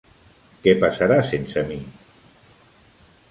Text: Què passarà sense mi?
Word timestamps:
Què 0.63 0.73
passarà 0.83 1.17
sense 1.33 1.63
mi? 1.71 1.77